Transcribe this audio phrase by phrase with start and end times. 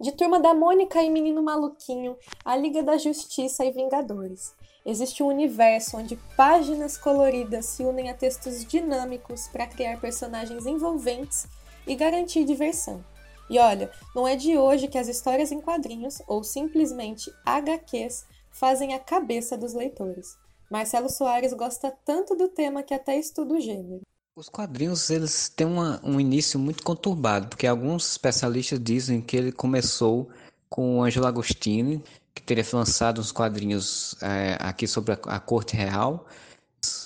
[0.00, 4.52] De Turma da Mônica e Menino Maluquinho, a Liga da Justiça e Vingadores.
[4.84, 11.46] Existe um universo onde páginas coloridas se unem a textos dinâmicos para criar personagens envolventes
[11.86, 13.04] e garantir diversão.
[13.48, 18.94] E olha, não é de hoje que as histórias em quadrinhos, ou simplesmente HQs, fazem
[18.94, 20.36] a cabeça dos leitores.
[20.68, 24.00] Marcelo Soares gosta tanto do tema que até estuda o gênero.
[24.36, 29.52] Os quadrinhos eles têm uma, um início muito conturbado, porque alguns especialistas dizem que ele
[29.52, 30.28] começou
[30.68, 32.02] com o Angelo Agostini,
[32.34, 36.26] que teria lançado uns quadrinhos é, aqui sobre a, a, corte real.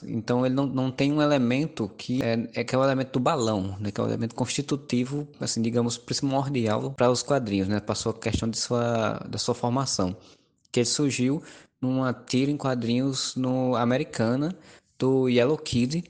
[0.05, 3.21] Então ele não, não tem um elemento que é, é que é o elemento do
[3.21, 8.11] balão, né, que é o elemento constitutivo, assim digamos primordial para os quadrinhos, né, passou
[8.11, 10.17] a questão de sua da sua formação,
[10.73, 11.43] que ele surgiu
[11.79, 14.57] numa tira em quadrinhos no americana
[14.99, 16.05] do Yellow Kid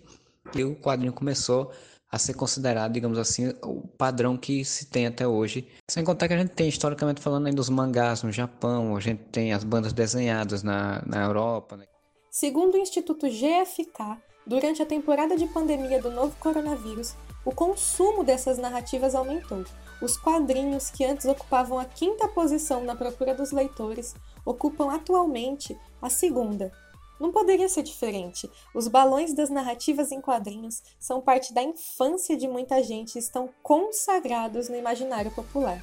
[0.54, 1.70] e o quadrinho começou
[2.10, 5.68] a ser considerado, digamos assim, o padrão que se tem até hoje.
[5.90, 9.24] Sem contar que a gente tem, historicamente falando, ainda os mangás no Japão, a gente
[9.24, 11.76] tem as bandas desenhadas na, na Europa.
[11.76, 11.84] Né?
[12.30, 18.58] Segundo o Instituto GFK, durante a temporada de pandemia do novo coronavírus, o consumo dessas
[18.58, 19.64] narrativas aumentou.
[20.00, 26.08] Os quadrinhos, que antes ocupavam a quinta posição na procura dos leitores, ocupam atualmente a
[26.08, 26.72] segunda,
[27.18, 28.50] não poderia ser diferente.
[28.74, 33.48] Os balões das narrativas em quadrinhos são parte da infância de muita gente e estão
[33.62, 35.80] consagrados no imaginário popular.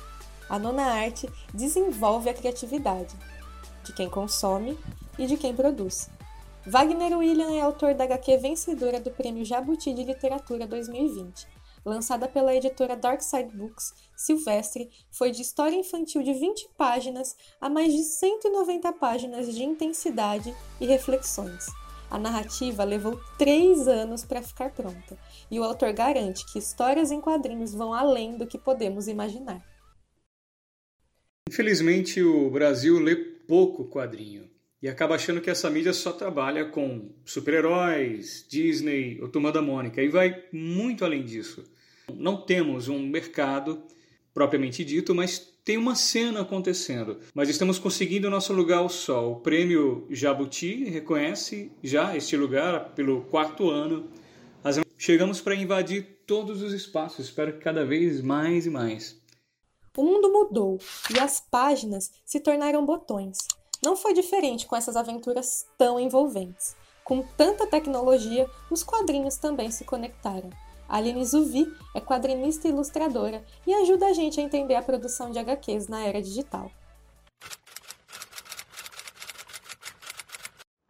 [0.50, 3.16] A nona arte desenvolve a criatividade
[3.83, 4.78] de quem consome
[5.17, 6.09] e de quem produz.
[6.66, 11.54] Wagner William é autor da HQ vencedora do Prêmio Jabuti de Literatura 2020
[11.86, 17.94] lançada pela editora Darkside Books, Silvestre foi de história infantil de 20 páginas a mais
[17.94, 21.67] de 190 páginas de intensidade e reflexões.
[22.09, 25.17] A narrativa levou três anos para ficar pronta,
[25.50, 29.63] e o autor garante que histórias em quadrinhos vão além do que podemos imaginar.
[31.47, 34.54] Infelizmente, o Brasil lê pouco quadrinho
[34.86, 40.00] e acaba achando que essa mídia só trabalha com super-heróis, Disney ou Turma da Mônica,
[40.00, 41.63] e vai muito além disso.
[42.13, 43.81] Não temos um mercado
[44.31, 47.18] propriamente dito, mas tem uma cena acontecendo.
[47.34, 49.31] Mas estamos conseguindo nosso lugar ao sol.
[49.31, 54.07] O prêmio Jabuti reconhece já este lugar pelo quarto ano.
[55.00, 59.19] Chegamos para invadir todos os espaços, espero que cada vez mais e mais.
[59.97, 60.78] O mundo mudou
[61.12, 63.40] e as páginas se tornaram botões.
[63.84, 66.75] Não foi diferente com essas aventuras tão envolventes.
[67.03, 70.50] Com tanta tecnologia, os quadrinhos também se conectaram.
[70.88, 75.31] A Aline Zuvi é quadrinista e ilustradora e ajuda a gente a entender a produção
[75.31, 76.72] de HQs na era digital.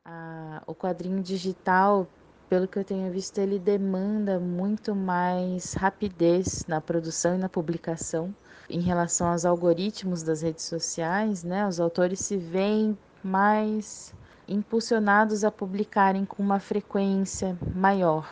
[0.03, 2.07] Ah, o quadrinho digital,
[2.49, 8.35] pelo que eu tenho visto, ele demanda muito mais rapidez na produção e na publicação.
[8.69, 14.13] Em relação aos algoritmos das redes sociais, né, os autores se veem mais
[14.47, 18.27] impulsionados a publicarem com uma frequência maior,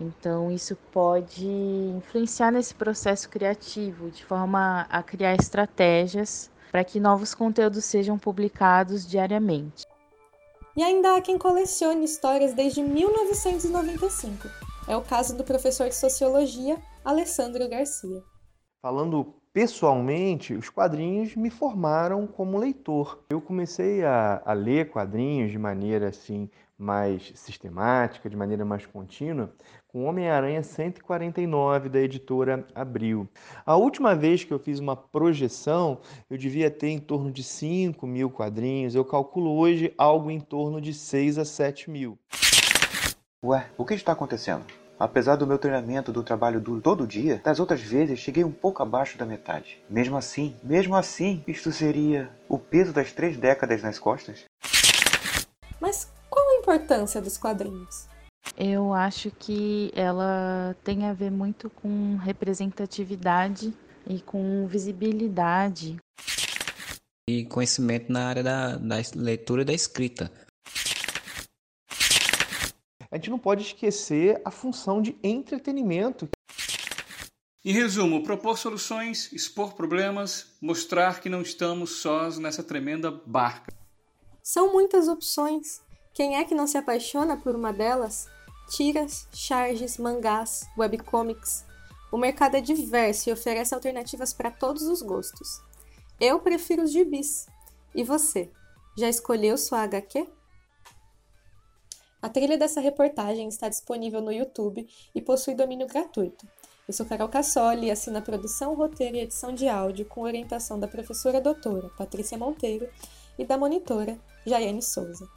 [0.00, 7.34] então, isso pode influenciar nesse processo criativo, de forma a criar estratégias para que novos
[7.34, 9.84] conteúdos sejam publicados diariamente.
[10.76, 14.48] E ainda há quem colecione histórias desde 1995.
[14.88, 18.20] É o caso do professor de sociologia Alessandro Garcia.
[18.82, 23.24] Falando pessoalmente, os quadrinhos me formaram como leitor.
[23.30, 29.54] Eu comecei a, a ler quadrinhos de maneira assim mais sistemática, de maneira mais contínua,
[29.86, 33.28] com Homem-Aranha 149 da editora Abril.
[33.64, 38.04] A última vez que eu fiz uma projeção, eu devia ter em torno de 5
[38.08, 38.96] mil quadrinhos.
[38.96, 42.18] Eu calculo hoje algo em torno de 6 a 7 mil.
[43.44, 44.64] Ué, o que está acontecendo?
[44.98, 48.82] Apesar do meu treinamento do trabalho duro todo dia, das outras vezes cheguei um pouco
[48.82, 49.82] abaixo da metade.
[49.90, 54.44] Mesmo assim, mesmo assim, isto seria o peso das três décadas nas costas?
[55.80, 58.08] Mas qual a importância dos quadrinhos?
[58.56, 63.74] Eu acho que ela tem a ver muito com representatividade
[64.06, 65.96] e com visibilidade.
[67.28, 70.30] E conhecimento na área da, da leitura e da escrita.
[73.14, 76.28] A gente não pode esquecer a função de entretenimento.
[77.64, 83.72] Em resumo, propor soluções, expor problemas, mostrar que não estamos sós nessa tremenda barca.
[84.42, 85.80] São muitas opções.
[86.12, 88.28] Quem é que não se apaixona por uma delas?
[88.68, 91.64] tiras, charges, mangás, webcomics.
[92.10, 95.62] O mercado é diverso e oferece alternativas para todos os gostos.
[96.20, 97.46] Eu prefiro os gibis.
[97.94, 98.50] E você?
[98.98, 100.26] Já escolheu sua HQ?
[102.24, 106.48] A trilha dessa reportagem está disponível no YouTube e possui domínio gratuito.
[106.88, 110.80] Eu sou Carol Cassoli e assino a produção, roteiro e edição de áudio com orientação
[110.80, 112.88] da professora doutora Patrícia Monteiro
[113.38, 115.28] e da monitora Jaiane Souza.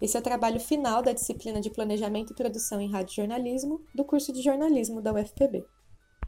[0.00, 4.04] Esse é o trabalho final da disciplina de Planejamento e Produção em Rádio Jornalismo do
[4.04, 5.66] curso de jornalismo da UFPB.